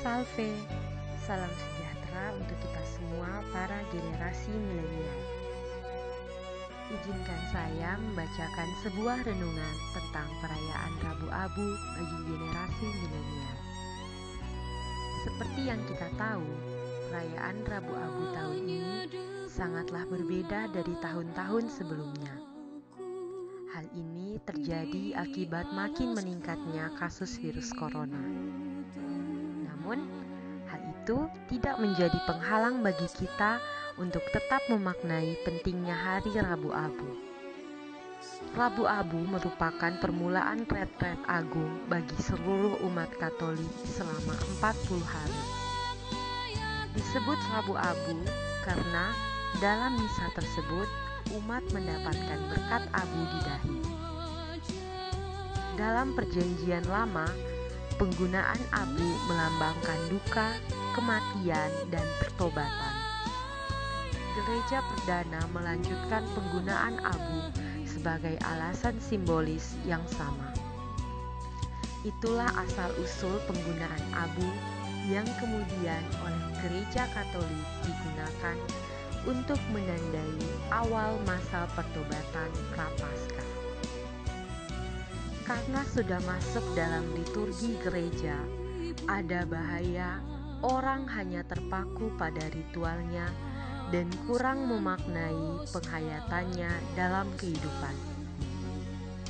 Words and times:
Salve, 0.00 0.48
salam 1.28 1.52
sejahtera 1.60 2.32
untuk 2.32 2.56
kita 2.56 2.82
semua 2.88 3.44
para 3.52 3.84
generasi 3.92 4.48
milenial. 4.48 5.20
Izinkan 6.88 7.42
saya 7.52 8.00
membacakan 8.00 8.68
sebuah 8.80 9.28
renungan 9.28 9.74
tentang 9.92 10.24
perayaan 10.40 10.92
Rabu 11.04 11.28
Abu 11.28 11.68
bagi 12.00 12.18
generasi 12.32 12.86
milenial. 12.88 13.58
Seperti 15.20 15.60
yang 15.68 15.80
kita 15.84 16.08
tahu, 16.16 16.48
perayaan 17.12 17.56
Rabu 17.68 17.92
Abu 17.92 18.22
tahun 18.32 18.56
ini 18.56 19.04
sangatlah 19.52 20.08
berbeda 20.08 20.72
dari 20.72 20.96
tahun-tahun 21.04 21.68
sebelumnya. 21.68 22.40
Hal 23.76 23.84
ini 23.92 24.40
terjadi 24.48 25.20
akibat 25.20 25.68
makin 25.76 26.16
meningkatnya 26.16 26.88
kasus 26.96 27.36
virus 27.36 27.68
corona. 27.76 28.59
Namun, 29.80 30.04
hal 30.68 30.76
itu 30.92 31.24
tidak 31.48 31.80
menjadi 31.80 32.18
penghalang 32.28 32.84
bagi 32.84 33.08
kita 33.16 33.56
untuk 33.96 34.20
tetap 34.28 34.60
memaknai 34.68 35.40
pentingnya 35.40 35.96
hari 35.96 36.36
Rabu 36.36 36.68
Abu. 36.68 37.16
Rabu 38.52 38.84
Abu 38.84 39.24
merupakan 39.24 39.88
permulaan 40.04 40.68
retret 40.68 41.16
agung 41.24 41.80
bagi 41.88 42.12
seluruh 42.20 42.76
umat 42.92 43.08
Katolik 43.16 43.72
selama 43.88 44.36
40 44.60 45.00
hari. 45.00 45.40
Disebut 46.92 47.40
Rabu 47.48 47.72
Abu 47.80 48.20
karena 48.68 49.16
dalam 49.64 49.96
misa 49.96 50.28
tersebut 50.36 50.92
umat 51.40 51.64
mendapatkan 51.72 52.40
berkat 52.52 52.84
abu 52.92 53.20
di 53.32 53.38
dahi. 53.48 53.78
Dalam 55.80 56.12
perjanjian 56.12 56.84
lama, 56.84 57.24
penggunaan 58.00 58.56
abu 58.72 59.04
melambangkan 59.28 60.00
duka, 60.08 60.56
kematian, 60.96 61.68
dan 61.92 62.08
pertobatan. 62.16 62.94
Gereja 64.32 64.80
perdana 64.80 65.44
melanjutkan 65.52 66.24
penggunaan 66.32 66.96
abu 67.04 67.52
sebagai 67.84 68.40
alasan 68.48 68.96
simbolis 69.04 69.76
yang 69.84 70.00
sama. 70.16 70.48
Itulah 72.00 72.48
asal-usul 72.56 73.36
penggunaan 73.44 74.04
abu 74.16 74.48
yang 75.04 75.28
kemudian 75.36 76.00
oleh 76.24 76.44
gereja 76.64 77.04
Katolik 77.12 77.68
digunakan 77.84 78.56
untuk 79.28 79.60
menandai 79.76 80.40
awal 80.72 81.20
masa 81.28 81.68
pertobatan 81.76 82.48
Prapaskah. 82.72 83.49
Karena 85.50 85.82
sudah 85.82 86.22
masuk 86.30 86.62
dalam 86.78 87.02
liturgi 87.10 87.74
gereja, 87.82 88.38
ada 89.10 89.42
bahaya 89.42 90.22
orang 90.62 91.10
hanya 91.10 91.42
terpaku 91.42 92.06
pada 92.14 92.46
ritualnya 92.54 93.26
dan 93.90 94.06
kurang 94.30 94.70
memaknai 94.70 95.66
penghayatannya 95.74 96.70
dalam 96.94 97.26
kehidupan. 97.34 97.96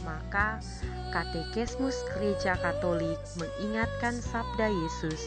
Maka, 0.05 0.61
Katekismus 1.09 1.97
Gereja 2.13 2.53
Katolik 2.61 3.17
mengingatkan 3.41 4.21
sabda 4.21 4.69
Yesus 4.69 5.25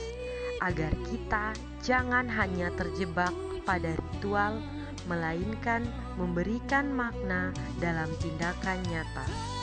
agar 0.61 0.93
kita 1.09 1.57
jangan 1.81 2.29
hanya 2.29 2.69
terjebak 2.77 3.33
pada 3.65 3.97
ritual, 3.97 4.61
melainkan 5.09 5.89
memberikan 6.21 6.93
makna 6.93 7.49
dalam 7.81 8.13
tindakan 8.21 8.77
nyata. 8.93 9.62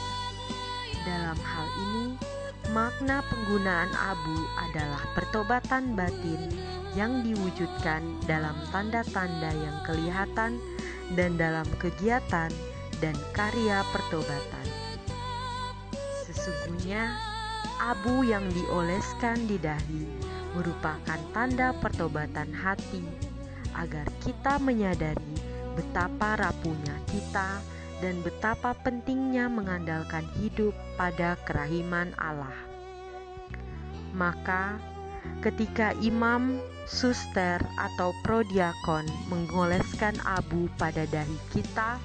Dalam 1.01 1.37
hal 1.41 1.67
ini, 1.89 2.13
makna 2.69 3.25
penggunaan 3.25 3.89
abu 3.97 4.37
adalah 4.69 5.01
pertobatan 5.17 5.97
batin 5.97 6.37
yang 6.93 7.25
diwujudkan 7.25 8.05
dalam 8.29 8.53
tanda-tanda 8.69 9.49
yang 9.49 9.77
kelihatan 9.87 10.61
dan 11.17 11.35
dalam 11.41 11.65
kegiatan 11.81 12.51
dan 13.01 13.15
karya 13.33 13.81
pertobatan. 13.89 14.67
Sesungguhnya, 16.29 17.17
abu 17.81 18.21
yang 18.21 18.45
dioleskan 18.53 19.49
di 19.49 19.57
dahi 19.57 20.05
merupakan 20.53 21.19
tanda 21.33 21.73
pertobatan 21.81 22.53
hati 22.53 23.01
agar 23.73 24.05
kita 24.21 24.59
menyadari 24.61 25.33
betapa 25.73 26.35
rapuhnya 26.37 26.95
kita 27.07 27.63
dan 28.01 28.19
betapa 28.25 28.73
pentingnya 28.81 29.45
mengandalkan 29.47 30.25
hidup 30.41 30.73
pada 30.97 31.37
kerahiman 31.45 32.11
Allah. 32.17 32.53
Maka, 34.11 34.75
ketika 35.39 35.95
imam, 36.01 36.59
suster, 36.89 37.61
atau 37.79 38.11
prodiakon 38.25 39.07
mengoleskan 39.31 40.17
abu 40.27 40.67
pada 40.75 41.07
dahi 41.07 41.37
kita, 41.55 42.01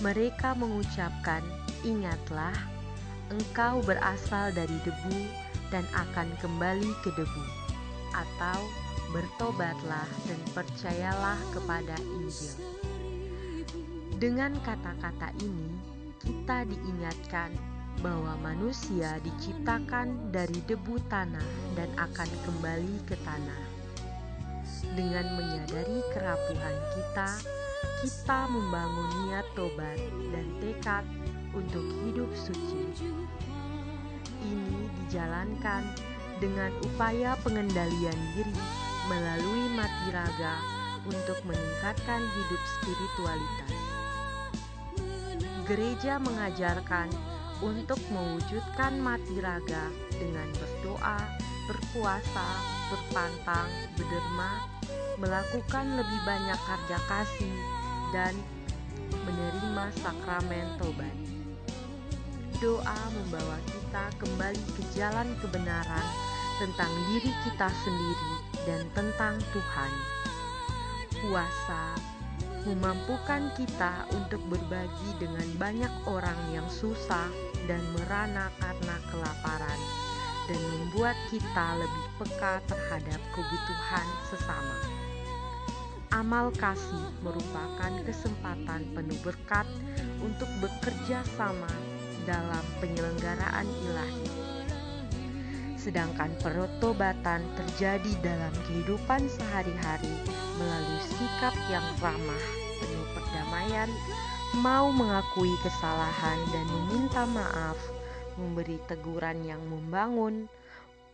mereka 0.00 0.56
mengucapkan, 0.56 1.44
"Ingatlah, 1.84 2.54
engkau 3.28 3.84
berasal 3.84 4.54
dari 4.56 4.78
debu 4.86 5.18
dan 5.68 5.84
akan 5.92 6.30
kembali 6.40 6.90
ke 7.04 7.10
debu," 7.18 7.44
atau 8.16 8.58
bertobatlah 9.12 10.08
dan 10.24 10.40
percayalah 10.56 11.36
kepada 11.52 11.94
Injil. 12.16 12.56
Dengan 14.22 14.54
kata-kata 14.62 15.34
ini, 15.42 15.74
kita 16.22 16.62
diingatkan 16.70 17.50
bahwa 18.06 18.38
manusia 18.38 19.18
diciptakan 19.18 20.30
dari 20.30 20.62
debu 20.62 20.94
tanah 21.10 21.42
dan 21.74 21.90
akan 21.98 22.30
kembali 22.46 23.02
ke 23.02 23.18
tanah. 23.26 23.62
Dengan 24.94 25.26
menyadari 25.26 26.06
kerapuhan 26.14 26.76
kita, 26.94 27.30
kita 28.06 28.46
membangun 28.46 29.10
niat 29.26 29.46
tobat 29.58 29.98
dan 30.30 30.46
tekad 30.62 31.02
untuk 31.50 31.82
hidup 32.06 32.30
suci. 32.38 32.94
Ini 34.38 34.86
dijalankan 35.02 35.82
dengan 36.38 36.70
upaya 36.94 37.34
pengendalian 37.42 38.18
diri 38.38 38.54
melalui 39.10 39.66
mati 39.74 40.14
raga 40.14 40.62
untuk 41.10 41.42
meningkatkan 41.42 42.22
hidup 42.22 42.62
spiritualitas. 42.78 43.81
Gereja 45.62 46.18
mengajarkan 46.18 47.06
untuk 47.62 48.02
mewujudkan 48.10 48.98
mati 48.98 49.38
raga 49.38 49.94
dengan 50.10 50.50
berdoa, 50.58 51.18
berpuasa, 51.70 52.48
berpantang, 52.90 53.70
berderma, 53.94 54.66
melakukan 55.22 55.86
lebih 55.94 56.20
banyak 56.26 56.58
kerja 56.66 56.98
kasih, 57.06 57.56
dan 58.10 58.34
menerima 59.22 59.86
sakramen 60.02 60.66
tobat. 60.82 61.16
Doa 62.58 62.98
membawa 63.14 63.58
kita 63.70 64.04
kembali 64.18 64.64
ke 64.74 64.82
jalan 64.98 65.30
kebenaran 65.38 66.06
tentang 66.58 66.90
diri 67.10 67.30
kita 67.46 67.70
sendiri 67.86 68.34
dan 68.66 68.82
tentang 68.98 69.38
Tuhan. 69.54 69.92
Puasa 71.22 72.11
memampukan 72.62 73.50
kita 73.58 74.06
untuk 74.14 74.38
berbagi 74.46 75.10
dengan 75.18 75.48
banyak 75.58 75.92
orang 76.06 76.38
yang 76.54 76.66
susah 76.70 77.26
dan 77.66 77.82
merana 77.94 78.50
karena 78.62 78.96
kelaparan, 79.10 79.80
dan 80.46 80.60
membuat 80.60 81.18
kita 81.30 81.66
lebih 81.78 82.06
peka 82.22 82.62
terhadap 82.70 83.20
kebutuhan 83.34 84.06
sesama. 84.30 84.78
Amal 86.12 86.52
kasih 86.60 87.06
merupakan 87.24 87.92
kesempatan 88.04 88.84
penuh 88.92 89.18
berkat 89.24 89.64
untuk 90.20 90.48
bekerja 90.60 91.24
sama 91.34 91.72
dalam 92.28 92.62
penyelenggaraan 92.78 93.66
ilahi 93.66 94.42
sedangkan 95.82 96.30
pertobatan 96.38 97.42
terjadi 97.58 98.12
dalam 98.22 98.54
kehidupan 98.70 99.26
sehari-hari 99.26 100.14
melalui 100.54 101.02
sikap 101.02 101.50
yang 101.66 101.82
ramah, 101.98 102.44
penuh 102.78 103.06
perdamaian, 103.18 103.90
mau 104.62 104.94
mengakui 104.94 105.50
kesalahan 105.66 106.38
dan 106.54 106.66
meminta 106.70 107.26
maaf, 107.26 107.74
memberi 108.38 108.78
teguran 108.86 109.42
yang 109.42 109.58
membangun, 109.66 110.46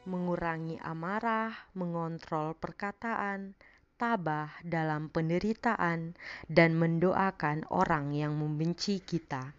mengurangi 0.05 0.77
amarah, 0.85 1.57
mengontrol 1.73 2.53
perkataan, 2.53 3.57
tabah 3.97 4.53
dalam 4.61 5.09
penderitaan, 5.09 6.13
dan 6.45 6.77
mendoakan 6.77 7.65
orang 7.73 8.13
yang 8.13 8.37
membenci 8.37 9.01
kita. 9.01 9.57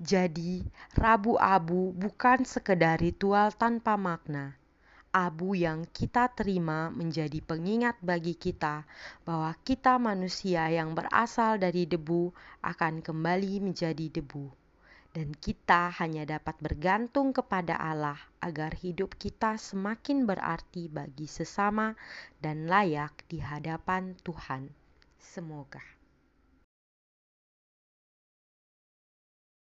Jadi, 0.00 0.64
Rabu 0.96 1.36
Abu 1.36 1.92
bukan 1.92 2.44
sekedar 2.44 3.00
ritual 3.00 3.52
tanpa 3.52 3.94
makna. 4.00 4.56
Abu 5.10 5.58
yang 5.58 5.90
kita 5.90 6.30
terima 6.30 6.88
menjadi 6.94 7.42
pengingat 7.42 7.98
bagi 7.98 8.38
kita 8.38 8.86
bahwa 9.26 9.50
kita 9.66 9.98
manusia 9.98 10.70
yang 10.70 10.94
berasal 10.94 11.58
dari 11.58 11.82
debu 11.82 12.30
akan 12.62 13.02
kembali 13.02 13.58
menjadi 13.58 14.06
debu. 14.06 14.54
dan 15.10 15.34
kita 15.34 15.90
hanya 15.98 16.22
dapat 16.22 16.54
bergantung 16.62 17.34
kepada 17.34 17.74
Allah 17.74 18.18
agar 18.38 18.78
hidup 18.78 19.18
kita 19.18 19.58
semakin 19.58 20.22
berarti 20.22 20.86
bagi 20.86 21.26
sesama 21.26 21.98
dan 22.38 22.70
layak 22.70 23.26
di 23.26 23.42
hadapan 23.42 24.14
Tuhan. 24.22 24.70
Semoga. 25.18 25.99